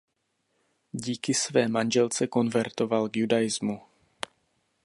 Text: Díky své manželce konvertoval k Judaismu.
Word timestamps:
Díky 0.93 1.33
své 1.33 1.67
manželce 1.67 2.27
konvertoval 2.27 3.09
k 3.09 3.15
Judaismu. 3.17 3.81